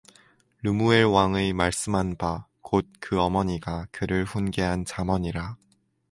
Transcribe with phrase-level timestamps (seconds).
[0.63, 5.57] 르무엘왕의 말씀한바 곧 그 어머니가 그를 훈계한 잠언이라